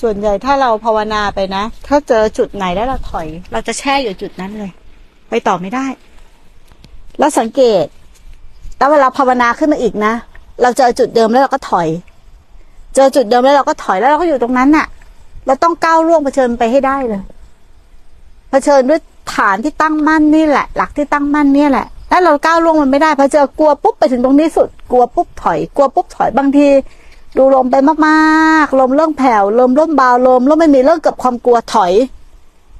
[0.00, 4.70] ส่วนใหญ่ถ้าเราภาวนาไปนะ ถ้าเจอจุดไหนแล้วเราถอย เราจะแช่อยู่จุดนั้นเลย
[5.30, 5.86] ไปต่อไม่ได้
[7.18, 7.84] แล้วสังเกต
[8.78, 10.14] แล้วเวลาภาวนาขึ้นมาอีกนะ
[10.62, 11.88] เราเจอจุดเดิมแล้วเราก็ถอย
[12.94, 14.86] เจอจุดเดิมแล้วเราก็ถอยแล้วเราก็อยู่ตรงนั้นน่ะ
[15.46, 17.22] เราต้องก้าวล่วงเผชิญไปให้ได้เลย
[18.50, 19.00] เผชิญด้วย
[19.34, 26.66] ฐานที่ตั้งมั่นนี่แหละ หลักที่ตั้งมั่นเนี่ยแหละถ้าเราก้าวล่วงมันไม่ได้พอเจอกลัวปุ๊บไปถึงตรงนี้สุด กลัวปุ๊บถอย กลัวปุ๊บถอยบางที
[27.36, 27.76] ดูลมไป
[28.06, 31.92] มากๆ ลมเริ่มแผ่ว ลมเริ่มเบา ลมเริ่มไม่มีเริ่มเกิดความกลัวถอย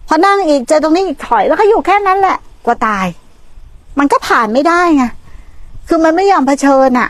[0.09, 3.07] พอนั่งอีกเจอตรงนี้อีกถอยแล้วก็อยู่แค่นั้นแหละ กลัวตาย
[3.99, 5.05] มันก็ผ่านไม่ได้ไง
[5.89, 7.09] คือมันไม่ยอมเผชิญอะ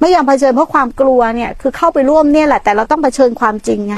[0.00, 3.94] ไม่ยอมเผชิญเพราะความกลัวเนี่ย คือเข้าไปร่วมเนี่ยแหละ แต่เราต้องเผชิญความจริงไง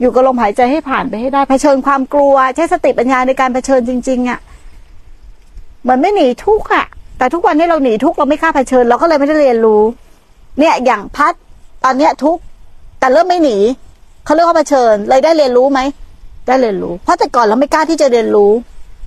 [0.00, 4.38] อยู่กับลมหายใจให้ผ่านไปให้ได้ เผชิญความกลัว ใช้สติปัญญาในการเผชิญจริง ๆอะ
[5.82, 6.86] เหมือนไม่หนีทุกข์อะ
[7.18, 9.82] แต่ทุกวันนี้เราหนีทุกข์เราไม่กล้าเผชิญ เราก็เลยไม่ได้เรียนรู้
[10.58, 11.34] เนี่ย อย่างพัด
[11.84, 12.42] ตอนเนี้ยทุกข์
[12.98, 13.56] แต่เริ่มไม่หนี
[14.24, 15.80] เขาเรียกว่าเผชิญเลยได้เรียนรู้ไหม
[16.46, 18.50] ได้เรียนรู้ เพราะแต่ก่อนเราไม่กล้าที่จะเรียนรู้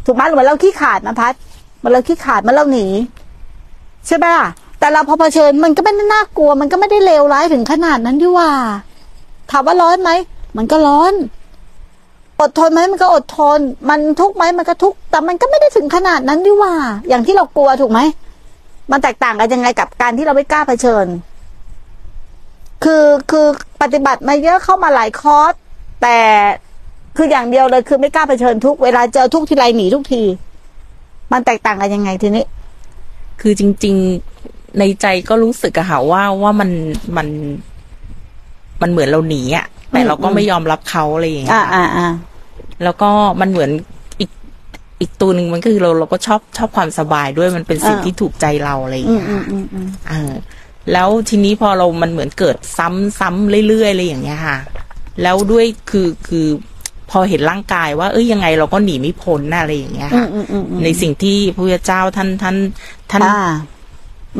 [0.06, 1.34] ถูกไหมเหมือนเราขี้ขาดนะพัด
[1.80, 2.86] เหมันเราขี้ขาดเหมันเราหนี
[4.08, 4.48] ใช่ไหมล่ะ
[4.80, 8.50] แต่เราพอเผชิญมันก็ไม่ได้น่ากลัว มันก็ไม่ได้เลวร้ายถึงขนาดนั้นดีว่า
[9.52, 10.12] ถามว่าร้อนไหม
[10.58, 11.14] มันก็ร้อน
[12.44, 16.74] อดทนไหมมันก็อดทน มันทุกไหมมันก็ทุกแต่มันก็ไม่ได้ถึงขนาดนั้นดีว่า
[17.10, 18.00] อย่างที่เรากลัวถูกไหม
[18.92, 21.06] มันแตกต่างกันยังไงกับการที่เราไม่กล้าเผชิญ
[22.84, 23.48] คือคือ
[23.82, 25.54] ปฏิบัติมาเยอะเข้ามาหลายคอร์ส
[26.02, 26.18] แต่
[27.18, 30.24] คืออย่างเดียวเลยคือไม่กล้าเผชิญทุกเวลาเจอทุกทีไรหนีทุกที
[31.32, 32.46] มันแตกต่างกันยังไงทีนี้
[33.42, 33.96] คือจริง
[34.38, 36.70] ๆในใจก็รู้สึกอะค่ะว่าว่ามัน
[37.18, 37.28] มัน
[38.82, 42.08] มันเหมือนเราหนีอะแต่เราก็ไม่ยอมรับเขาอะไรอย่างเงี้อ่ายอ่าอ่า
[42.84, 43.10] แล้วก็
[43.42, 43.72] มันเหมือน
[44.20, 44.30] อีก
[45.02, 50.32] อีกตัวหนึ่งมันก็คือเราเราก็ชอบชอบความสบายด้วยมันเป็นสิ่งอ่าที่ถูกใจเราอะไรอย่างอืมเงี้ยอืมอืมอืมเออ
[50.92, 54.58] แล้วทีนี้พอเรามันเหมือนเกิดซ้ำซ้ำเรื่อยๆอะไรอย่างเงี้ยค่ะ
[55.22, 56.48] แล้วด้วยคือคือ
[57.12, 62.56] พอเห็นร่างกายว่าเอ้ยยังไงเราก็หนีไม่พ้นนะอะไรอย่างเงี้ยอืค่ะมอืมอืมอืมในสิ่งที่พระพุทธเจ้าท่านท่าน
[63.12, 63.40] ท่านอ่า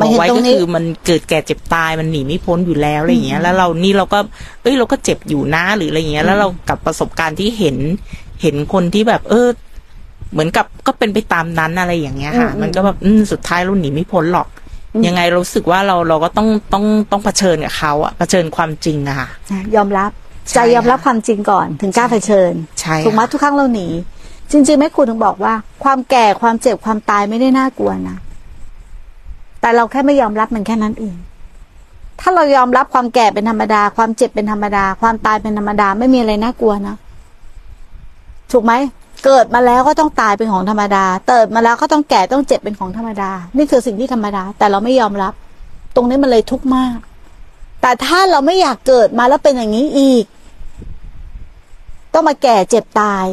[0.00, 4.18] มาอกเห็นไว้ตรก็งนี้คือมันเกิดแก่เจ็บตายมันหนีไม่พ้นอยู่แล้วอะไรอย่างเงี้ย แล้วเรานี่เราก็
[4.62, 7.76] เอ้ยเราก็เจ็บอยู่นะหรืออะไรอย่างเงี้ย แล้วเรากับประสบการณ์ที่เห็น
[8.42, 9.48] เห็นคนที่แบบ เออ
[10.32, 14.53] เหมือนกับก็เป็นไปตามนั้นอะไรอย่างเงี้ยค่ะอืมมันก็แบบอืมสุดท้ายเราหนีไม่พ้นหรอกอืม
[15.06, 20.10] ยังไงเรารู้สึกว่าเราเราก็ต้องต้องต้องเผชิญกับเขาอะเผชิญความจริงอะค่ะนะยอมรับ
[20.50, 23.88] ใช่ใจยอมรับความจริงก่อนถึงกล้าเผชิญใช่ถูกไหมค่ะทุกครั้งเราหนี
[24.50, 28.16] จริงๆแม่ครูถึงบอกว่า ความแก่ความเจ็บความตายไม่ได้น่ากลัวนะ
[29.60, 31.16] แต่เราแค่ไม่ยอมรับมันแค่นั้นเอง
[32.20, 36.96] ถ้าเรายอมรับความแก่เป็นธรรมดา ความเจ็บเป็นธรรมดา ความตายเป็นธรรมดาไม่มีอะไรน่ากลัวนะ
[38.52, 38.72] ถูกไหม
[39.24, 45.32] เกิดมาแล้วก็ต้องตายเป็นของธรรมดา เติบมาแล้วก็ต้องแก่ต้องเจ็บเป็นของธรรมดา นี่คือสิ่งที่ธรรมดา แต่เราไม่ยอมรับ
[45.94, 46.96] ตรงนี้มันเลยทุกข์มาก
[47.80, 50.24] แต่ถ้าเราไม่อยากเกิดมาแล้วเป็นอย่างนี้อีก
[52.14, 53.26] ต้องมาแก่เจ็บตาย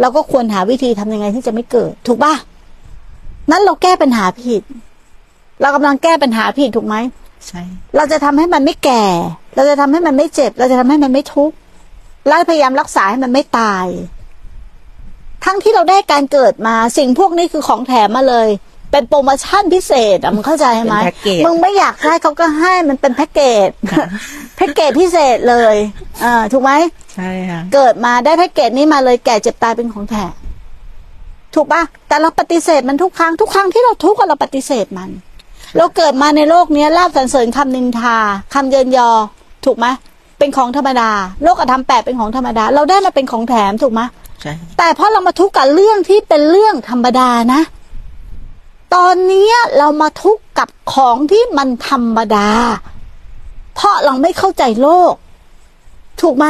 [0.00, 2.34] เราก็ควรหาวิธีทำยังไงที่จะไม่เกิด ถูกปะ
[3.50, 4.62] นั้นเราแก้ปัญหาผิด
[5.60, 6.96] เรากำลังแก้ปัญหาผิดถูกไหม
[7.46, 7.62] ใช่
[7.96, 9.04] เราจะทำให้มันไม่แก่
[9.54, 11.54] เราจะทำให้มันไม่เจ็บ เราจะทำให้มันไม่ทุกข์
[12.28, 13.86] เราพยายามรักษาให้มันไม่ตาย
[15.44, 18.48] ทั้งที่เราได้การเกิดมาสิ่งพวกนี้คือของแถมมาเลย
[18.92, 23.68] เป็นโปรโมชั่นพิเศษอะมึงเข้าใจไหมเป็นแพ็กเกจมึงไม่อยากได้เขาก็ให้มันเป็นแพ็กเกจ
[24.56, 25.76] แพ็กเกจพิเศษเลย
[26.24, 26.72] อ่าถูกไหม
[27.14, 30.32] ใช่ค่ะเกิดมาได้แพ็กเกจนี้มาเลยแก่เจ็บตายเป็นของแถม
[31.54, 35.10] ถูกปะแต่เราปฏิเสธมันทุกครั้งทุกครั้งที่เราทุกข์อะเราปฏิเสธมัน
[35.76, 38.16] เราเกิดมาในโลกเนี้ยลาบสรรเสริญคำนินทา
[38.54, 39.10] คำเยินยอ
[39.64, 39.86] ถูกไหม
[40.38, 41.10] เป็นของธรรมดา
[41.42, 44.00] โลกธรรมแปดเป็นของธรรมดา เราได้มาเป็นของแถมถูกไหม
[44.42, 47.60] ใช่แต่เพราะเรามาทุกข์กับเรื่องที่เป็นเรื่องธรรมดานะ
[48.94, 52.48] ตอนเนี้ยเรามาทุกข์กับของที่มันธรรมดา
[53.74, 55.14] เพราะเราไม่เข้าใจโลก
[56.20, 56.46] ถูกไหม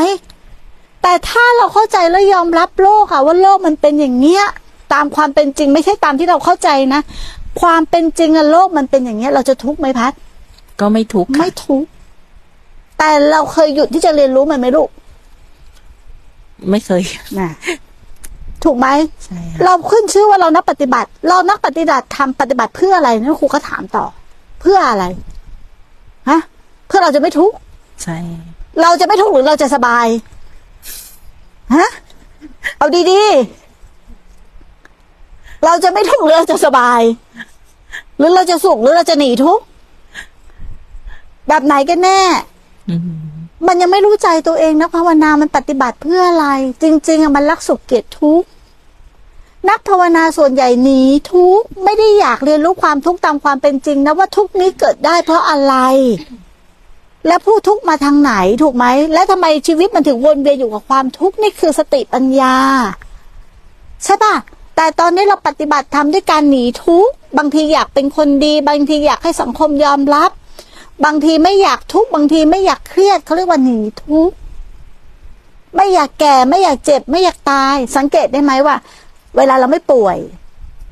[1.02, 4.44] แต่ถ้าเราเข้าใจแล้วยอมรับโลกค่ะว่าโลกมันเป็นอย่างเงี้ย
[4.92, 7.00] ตามความเป็นจริงไม่ใช่ตามที่เราเข้าใจนะ
[7.60, 10.12] ความเป็นจริงอะโลกมันเป็นอย่างเงี้ย เราจะทุกข์ไหมพัด
[10.81, 11.88] ก็ไม่ทุกข์ค่ะไม่ทุกข์
[12.98, 14.88] แต่เราเคยหยุดที่จะเรียนรู้มันไหมลูก
[16.70, 17.03] ไม่เคย
[17.41, 17.50] นะ
[18.64, 18.88] ถูกไหม
[19.25, 24.05] ใช่ค่ะเราขึ้นชื่อว่าเรานักปฏิบัติ เรานักปฏิบัติทำปฏิบัติเพื่ออะไรนั่นครูก็ถามต่อ
[24.61, 25.05] เพื่ออะไร
[26.31, 26.41] ฮะ
[26.87, 27.56] เพื่อเราจะไม่ทุกข์
[28.03, 28.17] ใช่
[28.82, 30.06] เราจะไม่ทุกข์หรือเราจะสบาย
[31.76, 31.88] ฮะ
[32.79, 37.00] เอาดีๆเราจะไม่ทุกข์หรือเราจะสบาย
[38.19, 39.65] หรือเราจะสุขหรือเราจะหนีทุกข์
[41.49, 42.20] แบบไหนกันแน่
[42.91, 42.97] อื
[43.67, 46.47] มันยังไม่รู้ใจตัวเองนักภาวนามันปฏิบัติเพื่ออะไร
[46.82, 48.47] จริง ๆอะมันรักสุขเกียดทุกข์
[49.69, 55.75] นักภาวนาส่วนใหญ่หนีทุกข์ไม่ได้อยากเรียนรู้ความทุกข์ตามความเป็นจริงนะว่าทุกข์นี้เกิดได้เพราะอะไร
[57.26, 58.32] แล้วผู้ทุกข์มาทางไหน
[58.62, 62.56] ถูกไหม และทำไมชีวิตมันถึงวนเวียนอยู่กับความทุกข์นี่คือสติปัญญา
[64.05, 64.35] ใช่ปะ
[64.76, 70.31] แต่ตอนนี้เราปฏิบัติทำด้วยการหนีทุกข์บางทีอยากเป็นคนดี บางทีอยากให้สังคมยอมรับ
[71.04, 74.37] บางทีไม่อยากทุกข์บางทีไม่อยากเครียดเขาเรียกว่าหนีทุกข์
[75.76, 78.76] ไม่อยากแก่ ไม่อยากเจ็บ ไม่อยากตาย สังเกตได้ไหมว่า
[79.37, 80.19] เวลาเราไม่ป่วย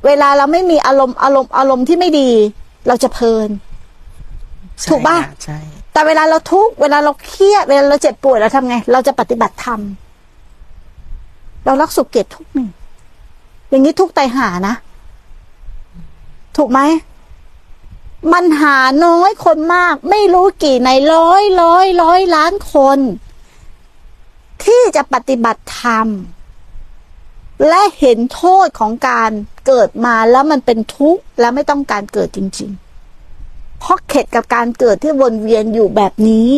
[0.06, 2.30] เวลาเราไม่มีอารมณ์อารมณ์อารมณ์ที่ไม่ดี
[2.86, 3.48] เราจะเพลิน
[4.80, 5.58] ใช่ถูกปะค่ใช่
[5.92, 9.80] แต่เวลาเราทุกข์เวลาเราเครียดเวลาเราเจ็บป่วยเราทำไง เราจะปฏิบัติธรรม
[11.64, 12.68] เรารักสุขเกตทุกข์นี่
[13.70, 14.74] อย่างนี้ทุกข์ไตายหานะ
[16.56, 16.80] ถูกไหม
[18.32, 22.98] มันหาน้อยคนมาก ไม่รู้กี่ในร้อยร้อยร้อยล้านคน
[24.64, 26.08] ที่จะปฏิบัติธรรม
[27.68, 29.30] และเห็นโทษของการ
[29.66, 32.70] เกิดมาแล้วมันเป็นทุกข์และไม่ต้องการเกิดจริง
[33.24, 36.48] ๆ เพราะเข็ดกับการเกิดที่วนเวียนอยู่แบบนี้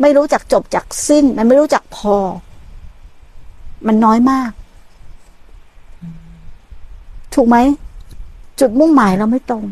[0.00, 2.16] ไม่รู้จักจบจากสิ้น มันไม่รู้จักพอ
[3.86, 4.50] มันน้อยมาก
[7.34, 7.56] ถูกไหม
[8.60, 9.64] จุดมุ่งหมายเราไม่ตรง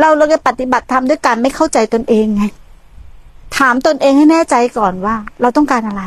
[0.00, 2.44] เราเราจะปฏิบัติธรรมด้วยการไม่เข้าใจตนเองไง
[3.58, 6.02] ถามตนเองให้แน่ใจก่อนว่า เราต้องการอะไร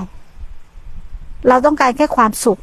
[1.47, 2.59] เราต้องการแค่ความสุข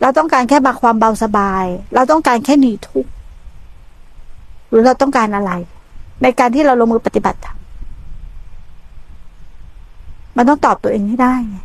[0.00, 1.64] เราต้องการแค่บาความเบาสบาย
[1.94, 3.10] เราต้องการแค่หนีทุกข์
[4.70, 5.52] หรือเราต้องการอะไร
[6.22, 7.58] ในการที่เราลงมือปฏิบัติธรรม
[10.36, 11.56] มันต้องตอบตัวเองให้ได้ไง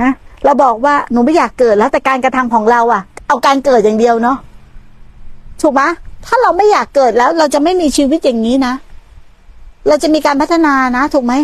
[0.00, 0.12] ฮะ
[0.44, 4.38] เราบอกว่าหนูไม่อยากเกิดแล้วแต่การกระทำของเราอะ เอาการเกิดอย่างเดียวเนาะ
[5.62, 5.82] ถูกไหม
[6.26, 8.74] ถ้าเราไม่อยากเกิดแล้ว เราจะไม่มีชีวิตอย่างนี้นะ
[9.88, 11.34] เราจะมีการพัฒนานะ ถูกไหม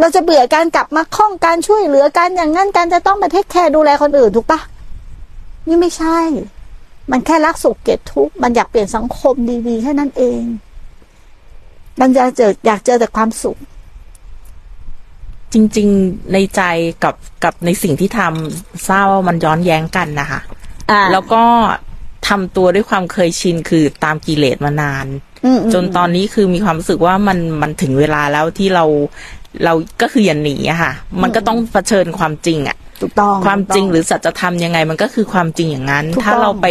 [0.00, 4.60] เราจะเบื่อการกลับมาคล้องการช่วยเหลือการอย่างนั้นการจะต้องมาเทคแคร์ดูแลคนอื่นถูกปะ
[5.68, 6.18] นี่ไม่ใช่
[7.10, 9.34] มันแค่รักสุขเกลียดทุกข์มันอยากเปลี่ยนสังคม
[9.68, 10.42] ดีๆแค่นั้นเอง
[12.00, 13.56] มันจะเจออยากเจอแต่ความสุข
[15.52, 16.62] จริง ๆ ในใจ
[17.04, 17.14] กับ
[17.44, 20.40] กับในสิ่งที่ทำทราบว่ามันย้อนแย้งกันนะคะ
[20.90, 21.42] อ่าแล้วก็
[22.28, 25.06] ทำตัวด้วยความเคยชินคือตามกิเลสมานาน
[25.44, 28.84] อืมอืมจนตอนนี้คือมีความรู้สึกว่ามันมันถึงเวลาแล้วที่เรา
[29.64, 30.92] เราก็คืออย่าหนีอะค่ะ
[31.22, 36.66] มันก็ต้องเผชิญความจริงอะถูกต้องความจริงถูกหรือสัจธรรมยังไง มันก็คือความจริงอย่างนั้นถูกต้องถ้าเราไป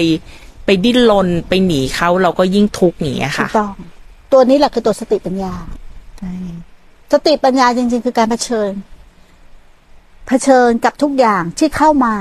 [0.66, 3.74] ไปดิ้นรนไปหนีเขาเราก็ยิ่งทุกข์อย่างเงี้ยถูค่ะกต้อง
[4.34, 5.54] ตัวนี้แหละคือตัวสติปัญญา
[7.14, 8.72] สติปัญญาจริง ๆ คือการเผชิญ
[10.28, 12.16] เผชิญกับทุกอย่างที่เข้ามา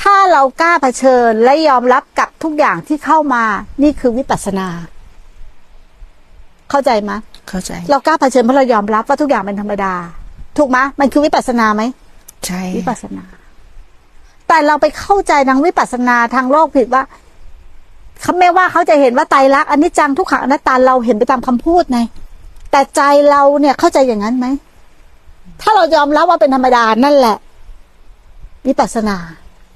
[0.00, 3.44] ถ้าเรากล้าเผชิญและยอมรับกับทุกอย่างที่เข้ามา
[3.82, 4.68] นี่คือวิปัสสนา
[6.70, 7.18] เข้าใจไหมย
[7.48, 9.94] เข้าใจ เรากล้าเผชิญเพราะเรายอมรับว่าทุกอย่างเป็นธรรมดา
[10.58, 11.82] ถูกไหมยมันคือวิปัสสนาไหม
[12.46, 13.24] ใช่วิปัสสนา
[14.48, 17.02] แต่เราไปเข้าใจทางวิปัสสนาทางโลกผิดว่า
[18.22, 22.00] เขาไม่ว่าเขาจะเห็นว่าไตรลักษณ์อันนี้จังทุกขังอนัตตาเราเห็นไปตามคำพูดไง
[22.70, 24.46] แต่ใจเราเนี่ยเข้าใจอย่างนั้นไหม
[25.60, 27.36] ถ้าเรายอมรับว่าเป็นธรรมดานั่นแหละ
[28.66, 29.16] วิปัสสนา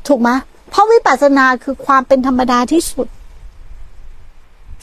[0.07, 0.31] ถูกไหม
[0.71, 3.07] เพราะวิปัสสนาคือความเป็นธรรมดาที่สุด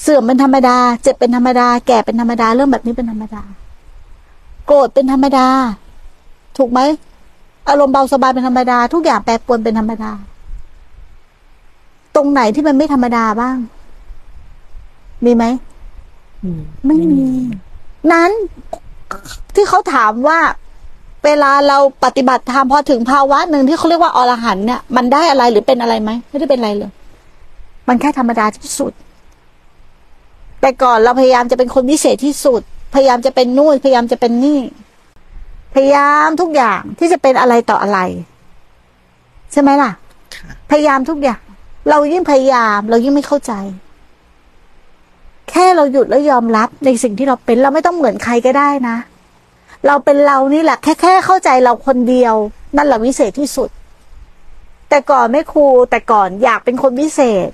[0.02, 3.44] เสื่อมเป็นธรรมดา เจ็บเป็นธรรมดา แก่เป็นธรรมดา เรื่องแบบนี้เป็นธรรมดา
[4.68, 5.48] โกรธเป็นธรรมดา
[6.58, 6.80] ถูกไหม
[7.70, 10.12] อารมณ์เบาสบายเป็นธรรมดา ทุกอย่างแปรปรวนเป็นธรรมดา
[12.16, 13.58] ตรงไหนที่มันไม่ธรรมดาบ้าง
[15.26, 15.46] มีไหม
[16.44, 17.26] อืมไม่มี
[18.12, 18.32] นั้น
[19.56, 20.40] ที่เขาถามว่า
[21.26, 26.92] เวลาเราปฏิบัติธรรมพอถึงภาวะหนึ่งที่เขาเรียกว่าอรหันเนี่ยมันได้อะไรหรือเป็นอะไรไหมไม่ได้เป็นอะไรเลย
[27.88, 28.94] มันแค่ธรรมดาที่สุด
[30.62, 32.62] แต่ก่อนเราพยายามจะเป็นคนพิเศษที่สุด
[32.96, 34.60] พยายามจะเป็นนู่นพยายามจะเป็นนี่
[35.74, 38.00] พยายามทุกอย่างที่จะเป็นอะไรต่ออะไร
[39.52, 39.92] ใช่ไหมล่ะ
[40.36, 41.42] ค่ะพยายามทุกอย่าง
[41.90, 43.54] เรายิ่งพยายาม เรายิ่งไม่เข้าใจ
[45.50, 48.98] แค่เราหยุดแล้วยอมรับในสิ่งที่เราเป็น เราไม่ต้องเหมือนใครก็ได้นะ
[49.88, 52.36] เราเป็นเรานี่แหละแค่แค่เข้าใจเราคนเดียว
[52.76, 53.70] นั่นแหละวิเศษที่สุด
[54.90, 57.50] แต่ก่อนไม่ครูแต่ก่อนอยากเป็นคนพิเศษ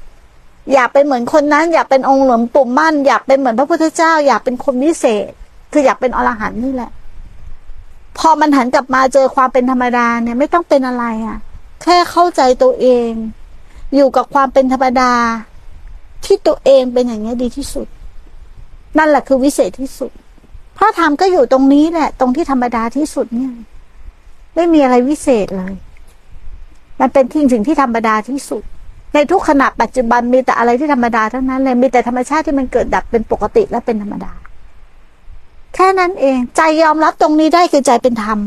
[0.73, 5.29] อยากเป็นเหมือนคนนั้น อยากเป็นองค์หลวงปู่มั่น อยากเป็นเหมือนพระพุทธเจ้า อยากเป็นคนพิเศษ
[5.71, 6.91] คืออยากเป็นอรหันต์นี่แหละ
[8.17, 11.37] พอมันหันกลับมาเจอความเป็นธรรมดาเนี่ยไม่ต้องเป็นอะไรอะ่ะ
[11.83, 13.11] แค่เข้าใจตัวเอง
[13.95, 15.13] อยู่กับความเป็นธรรมดา
[16.25, 17.87] ที่ตัวเองเป็นอย่างนี้ยดีที่สุด
[18.97, 20.11] นั่นแหละคือวิเศษที่สุด
[20.77, 23.53] พระธรรมก็อยู่ตรงนี้แหละ ตรงที่ธรรมดาที่สุดเนี่ย
[24.55, 25.73] ไม่มีอะไรวิเศษเลย
[26.99, 28.63] มันเป็นทิ้งสิ่งที่ธรรมดาที่สุด
[29.13, 34.31] ในทุกขณะปัจจุบันมีแต่อะไรที่ธรรมดาทั้งนั้นเลยมีแต่ธรรมชาติที่มันเกิดดับเป็นปกติและเป็นธรรมดา
[35.75, 38.39] แค่นั้นเอง ใจยอมรับตรงนี้ได้คือใจเป็นธรรม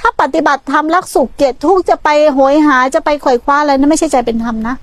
[0.00, 4.74] ถ้าปฏิบัติธรรมรักสุขเกลียดทุกข์จะไปโหยหาจะไปไขว่คว้าอะไรนั่นไม่ใช่ใจเป็นธรรมนะ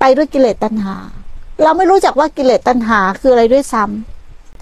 [0.00, 0.96] ไปด้วยกิเลสตัณหา
[1.62, 4.13] เราไม่รู้จักว่ากิเลสตัณหาคืออะไรด้วยซ้ำ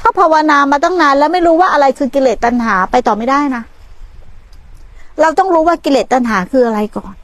[0.02, 3.62] ถ้าภาวนามาตั้งนานแล้วไม่รู้ว่าอะไรคือกิเลสตัณหาไปต่อไม่ได้นะ
[5.20, 7.14] เราต้องรู้ว่ากิเลสตัณหาคืออะไรก่อน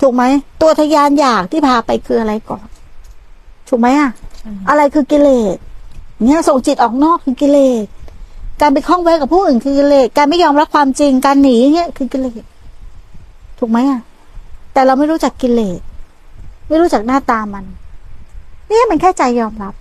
[0.00, 0.24] ถูกไหม
[0.62, 2.66] ตัวทยานอยากที่พาไปคืออะไรก่อน
[3.68, 4.10] ถูกไหมอะ
[4.68, 5.56] อะไรคือกิเลส
[6.24, 7.84] เนี่ยส่งจิตออกนอกคือกิเลส
[8.60, 12.42] การไปคล้องแวะกับผู้อื่นคือกิเลสการไม่ยอมรับความจริงการหนีเนี่ยคือกิเลส
[13.58, 14.00] ถูกไหมอะ
[14.72, 15.80] แต่เราไม่รู้จักกิเลส
[16.68, 17.64] ไม่รู้จักหน้าตามัน
[18.68, 19.74] เนี่ยมันแค่ใจยอมรับ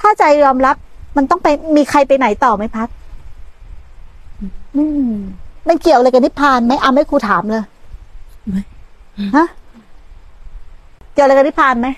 [0.00, 0.76] ถ้าใจยอมรับ
[1.16, 2.88] มันต้องไปมีใครไปไหนต่อไหมพัด
[4.76, 5.10] อืม
[5.68, 7.64] มันเกี่ยวอะไรกับนิพพานไหมอะไม่ครูถามเลย
[8.48, 8.62] ไม่
[9.36, 9.46] ฮะ
[11.12, 11.88] เกี่ยวอะไรกับนิพพานไหม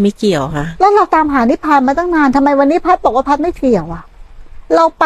[0.00, 4.04] ไม่เกี่ยวค่ะ แล้วเราตามหานิพพานมาตั้งนานทำไมวันนี้พัดบอกว่าพัดไม่เกี่ยวอะ
[4.74, 5.04] เราไป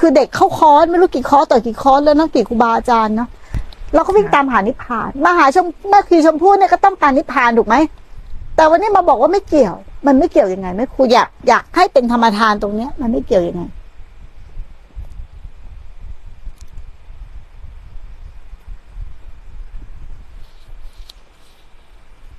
[0.00, 3.28] คือเด็กเข้าคอร์สไม่รู้กี่คอร์สต่อกี่คอร์สแล้วนะกี่ครูบาอาจารย์เนาะ
[3.94, 7.76] เราก็วิ่งตามหานิพพานมาหาชมแม่ชีชมพู่เนี่ยก็ต้องการนิพพานถูกไหม
[8.56, 9.76] แต่วันนี้มาบอกว่าไม่เกี่ยว
[10.06, 13.62] มันไม่เกี่ยวยังไงไม่ครูอยากอยากให้เป็นธรรมทานตรงเนี้ย มันไม่เกี่ยวยังไง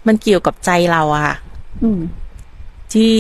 [0.08, 1.36] มันเกี่ยวกับใจเราอะค่ะ
[1.84, 2.00] อืม
[2.94, 3.16] ที่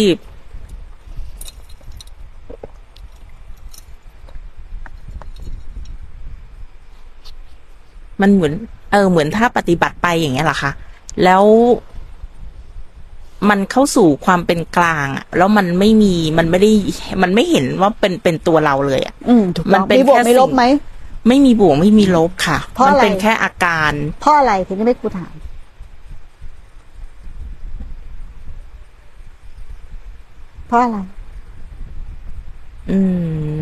[8.21, 8.53] มันเหมือน
[8.91, 10.71] เออ เหมือนถ้าปฏิบัติไปอย่างเงี้ยเหรอคะ
[11.24, 11.43] แล้ว
[13.50, 16.71] มันเข้าสู่ความเป็นกลางอะแล้วมันไม่มีมันไม่ได้
[17.21, 20.65] มันไม่เห็นว่าเป็นเป็นตัวเราเลยอะอืมถูกมัต้อนงเป็นมีบวกแค่ไม่ลบสิ่งไหม
[21.27, 25.33] ไม่มีบวกไม่มีลบค่ะเพราะมัอะไรเป็นแค่อาการเพราะอะไรถึงได้ไม่ครูถาม
[30.67, 30.98] เพราะอะไร
[32.91, 33.00] อื
[33.51, 33.55] ม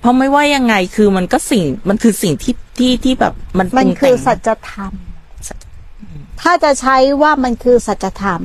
[0.00, 5.15] เพราะไม่ว่ายังไงคือมันก็สิ่งมันคือสิ่งที่ที่ที่แบบมันมันปรุงคือแต่งสัจธรรมสัจ
[6.40, 8.40] ถ้าจะใช้ว่ามันคือสัจธรรม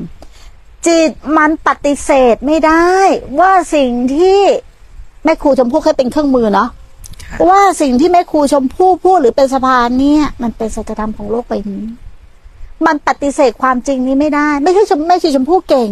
[0.87, 2.89] จิตมันปฏิเสธไม่ได้
[3.39, 4.41] ว่าสิ่งที่
[5.23, 6.69] แม่ครูชมพู่เคยเป็นเครื่องมือเนาะ
[7.23, 11.85] ค่ะว่าสิ่งที่แม่ครูชมพู่พูดหรือเป็นสะพานเนี่ย มันเป็นสัจธรรมของโลกใบนี้
[12.85, 15.91] มันปฏิเสธความจริงนี้ไม่ได้ ไม่ใช่ชมไม่ใช่ชมพู่เก่ง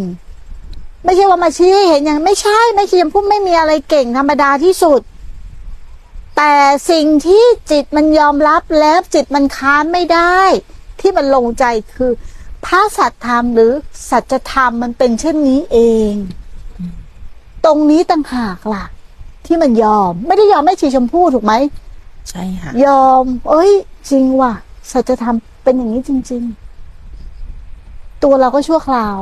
[1.04, 5.00] ไม่ใช่ว่ามาชี้ให้เห็นอย่างไม่ใช่ไม่ใช่ชมพู่ไม่มีอะไรเก่งธรรมดาที่สุด
[6.36, 6.54] แต่
[6.90, 10.38] สิ่งที่จิตมันยอมรับแล้วจิตมันค้านไม่ได้
[11.00, 11.64] ที่มันลงใจ
[11.94, 12.10] คือ
[12.64, 13.72] พระสัจธรรมหรือ
[14.10, 15.78] สัจธรรมมันเป็นเช่นนี้เอ
[16.10, 16.12] ง
[17.64, 18.84] ตรงนี้ต่างหากล่ะ
[19.46, 21.54] ที่มันยอม ไม่ได้ยอมไม่ชีชมพู่ถูกไหม
[22.28, 23.72] ใช่ค่ะยอม เอ้ย
[24.10, 24.52] จริงว่ะ
[24.92, 26.42] สัจธรรมเป็นอย่างนี้จริง
[27.38, 29.18] ๆ ตัวเราก็ชั่วคราว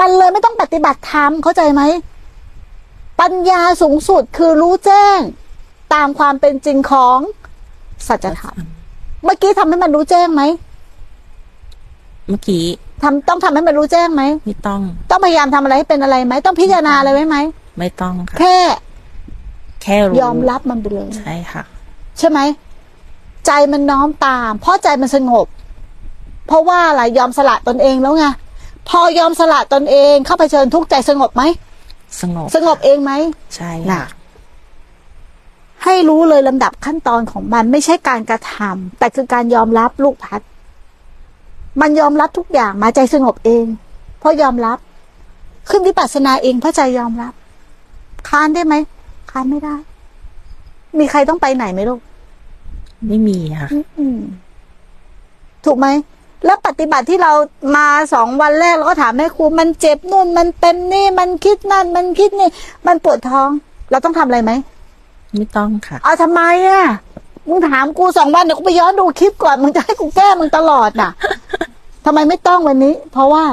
[0.00, 1.82] มันเลยไม่ต้องปฏิบัติธรรมเข้าใจไหม
[3.20, 5.18] ปัญญาสูงสุดคือรู้แจ้ง
[5.94, 7.18] ตามความเป็นจริงของ
[8.08, 8.56] สัจธรรม
[9.24, 10.42] เมื่อกี้ทำให้มันรู้แจ้งไหม
[12.28, 12.64] เมื่อกี้
[13.02, 14.80] ทำต้องทำให้มันรู้แจ้งไหม ไม่ต้อง
[15.10, 17.36] ต้องพยายามทำอะไรให้เป็นอะไรไหม ต้องพิจารณาอะไรไว้ไหม
[17.78, 18.56] ไม่ต้องค่ะ แค่
[19.82, 21.62] แค่รู้ยอมรับมันไปเลย ใช่ค่ะ
[22.18, 22.40] ใช่ไหม
[23.46, 25.46] ใจมันน้อมตาม เพราะใจมันสงบ
[26.46, 28.26] เพราะว่าอะไรยอมสละตนเองแล้วไง
[28.88, 31.42] พอยอมสละตนเองเข้าเผชิญทุกข์ใจสงบไหม
[32.20, 33.12] สงบสงบเองไหม
[33.56, 34.06] ใช่น่ะค่ะ
[35.84, 40.40] ให้รู้เลยลำดับขั้นตอนของมันไม่ใช่การกระทำแต่คือการยอมรับลูกพัด
[41.80, 43.64] มันยอมรับทุกอย่างมาใจสงบเอง
[44.20, 44.78] เพราะยอมรับ
[45.70, 47.32] ขึ้นวิปัสสนาเองเพราะใจยอมรับ
[48.28, 48.74] ค้านได้ไหม
[49.30, 49.76] ค้านไม่ได้
[50.98, 52.00] มีใครต้องไปไหนไหมลูก
[53.08, 53.68] ไม่มีค่ะ
[53.98, 54.18] อืม
[55.64, 55.86] ถูกไหม
[56.44, 57.32] แล้วปฏิบัติที่เรา
[57.76, 62.48] มาสองวันแรกเราก็ถามแม่ครูมันเจ็บนู่นมันเป็นนี่มันคิดนั่น มันคิดนี่
[62.86, 63.50] มันปวดท้อง
[63.90, 64.52] เราต้องทำอะไรไหม
[65.34, 66.82] ไม่ต้องค่ะเอาทำไมอะ
[67.48, 71.10] มึงถามกูสองวันเดี๋ยวกูไปย้อนดูคลิปก่อนมึงจะให้กูแก้มึงตลอดน่ะ
[72.10, 73.44] ทำไมไม่ต้องวันนี้ เพราะว่า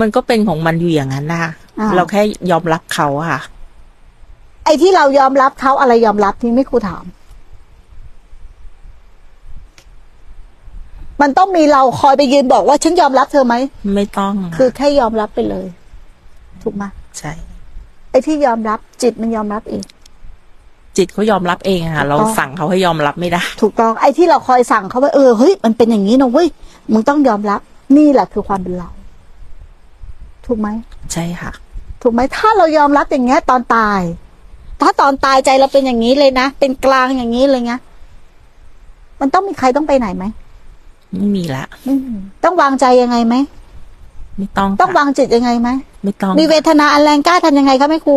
[0.00, 3.40] มันก็เป็นของมันอยู่อย่างนั้นนะคะอ่าเราแค่ยอมรับเขาอะค่ะ
[4.64, 7.04] ไอ้ที่เรายอมรับเขาอะไรยอมรับที่ไม่ครูถาม
[11.20, 13.54] มันต้องมีเราคอยไปยืนบอกว่าฉันยอมรับเธอไหม
[13.94, 15.66] ไม่ต้องะคือแค่ยอมรับไปเลย
[16.62, 16.84] ถูกไหม
[17.18, 17.32] ใช่
[18.10, 19.82] ไอ้ที่ยอมรับจิตมันยอมรับเอง
[20.96, 26.48] จิตเขายอมรับเองอะค่ะเราถูกต้องสั่งเขาให้ยอมรับไม่ได้ ถูกต้องไอ้ที่เราคอยสั่งเขาว่าเออเฮ้ยมันเป็นอย่างนี้นะเว้ย
[26.92, 27.60] มึงต้องยอมรับ
[27.96, 28.88] นี่แหละคือความเป็นเรา
[30.46, 30.68] ถูกไหม
[31.12, 31.50] ใช่ค่ะ
[32.02, 34.00] ถูกไหมถ้าเรายอมรับอย่างเงี้ย ตอนตาย
[34.80, 37.72] ถ้าตอนตายใจเราเป็นอย่างนี้เลยนะเป็นกลางอย่างนี้เลยไง
[39.20, 40.24] มันต้องมีใครต้องไปไหนไหม
[41.16, 43.34] ไม่มีละไม่มีต้องวางใจยังไงไหม
[44.38, 45.68] ไม่ต้อง ต้องค่ะวางจิตยังไงไหม
[46.04, 48.16] ไม่ต้อง มีเวทนาอันแรงกล้าทำยังไงคะแม่ครู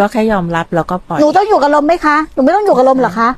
[0.00, 3.28] ก็แค่ยอมรับแล้วก็ปล่อย หนูต้องอยู่กับลมไหมคะ หนูไม่ต้องอยู่กับลมเหรอคะ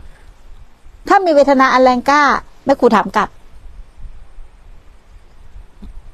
[1.08, 2.22] ถ้ามีเวทนาอันแรงกล้า
[2.64, 3.28] แม่ครูถามกลับ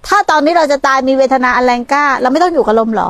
[0.06, 3.08] ถ้าตอนนี้เราจะตายมีเวทนาอันแรงกล้า เราไม่ต้องอยู่กับลมเหรอ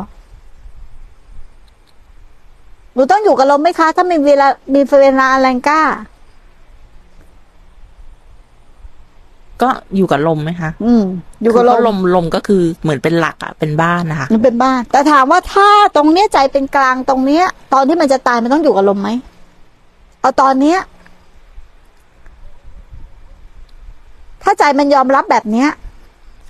[2.94, 5.82] หนูต้องอยู่กับลมไหมคะ ถ้ามีเวลามีเวทนาอันแรงกล้า
[9.62, 11.04] ก็อยู่กับลมไหมคะ อืม
[11.42, 19.08] อยู่กับคืลว่ามลมลมก็คือเหมือนเป็นหลักอะเป็นบ้านนะคะมันเป็นบ้าน แต่ถามว่าถ้าตรงเนี้ยใจเป็นกลางตรงเนี้ย ตอนที่มันจะตายมันต้องอยู่กับลมไหม
[20.20, 20.78] เอาตอนเนี้ย
[24.42, 25.68] ถ้าใจมันยอมรับแบบเนี้ย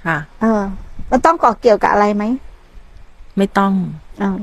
[0.06, 0.62] ค่ะ เออ
[1.10, 2.24] มันต้องเกาะเกี่ยวกับอะไรไหม
[3.36, 3.72] ไม่ต้อง
[4.22, 4.36] อาว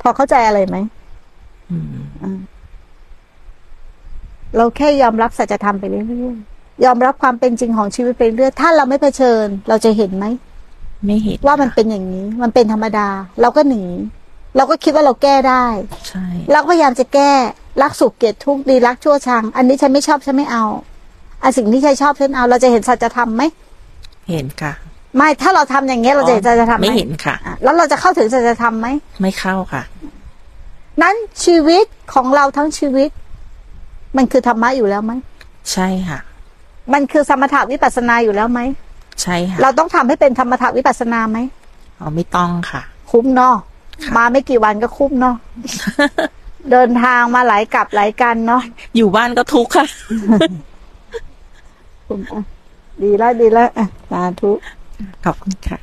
[0.00, 0.76] พอเข้าใจอะไรไหม
[1.70, 1.84] อืม
[2.22, 2.38] อ่า
[4.56, 10.24] เราแค่ยอมรับสัจธรรมไปเรื่อยๆยอมรับความเป็นจริงของชีวิตไปเรื่อยถ้าเราไม่เผชิญ เราจะเห็นไหม
[11.06, 13.08] ไม่เห็นว่ามันเป็นอย่างนี้ มันเป็นธรรมดา
[13.40, 13.84] เราก็หนี
[14.56, 15.66] เราก็คิดว่าเราแก้ได้
[16.08, 17.32] ใช่เราก็พยายามจะแก้
[17.82, 20.64] รักสุขเกลียดทุกข์ดีรักชั่วชัง อันนี้ฉันไม่ชอบฉันไม่เอา
[21.42, 23.42] อันสิ่งที่ฉันชอบฉันเอา เราจะเห็นสัจธรรมไหม
[24.30, 24.72] เห็นค่ะ
[25.16, 28.88] ไม่ถ้าเราทำอย่างเงี้ยเราจะเห็นสัจธรรมไหมไม่เห็นค่ะอะ แล้วเราจะเข้าถึงสัจธรรมไหม
[29.20, 29.82] ไม่เข้าค่ะ
[31.02, 31.84] นั้นชีวิต
[32.14, 33.10] ของเราทั้งชีวิต
[34.16, 35.12] มันคือธรรมะอยู่แล้วไหม
[35.72, 36.18] ใช่ค่ะ
[36.92, 38.60] มันคือสมถะวิปัสสนาอยู่แล้วไหม
[39.22, 41.38] ใช่ค่ะ เราต้องทำให้เป็นธรรมถะวิปัสสนาไหม
[42.00, 43.54] อ๋อไม่ต้องค่ะ คุ้มเนาะ
[44.04, 45.36] ค่ะมาไม่กี่วันก็คุ้มเนาะ
[46.70, 48.62] เดินทางมาหลายกลับหลายกันเนาะ
[48.96, 49.86] อยู่บ้านก็ทุกข์ค่ะ
[52.08, 52.42] คุ้มอะ
[53.02, 54.50] ดีแล้วดีแล้วอะสาธุ
[55.24, 55.78] ขอบคุณค่ะ